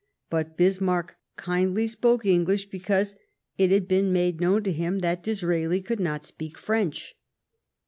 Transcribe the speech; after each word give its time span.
But 0.31 0.57
Bismarck 0.57 1.17
kindly 1.35 1.85
spoke 1.85 2.25
English 2.25 2.71
because 2.71 3.15
it 3.59 3.69
had 3.69 3.87
been 3.87 4.11
made 4.11 4.41
known 4.41 4.63
to 4.63 4.71
him 4.71 4.97
that 5.01 5.21
Disraeli 5.21 5.79
could 5.79 5.99
not 5.99 6.25
speak 6.25 6.57
French. 6.57 7.15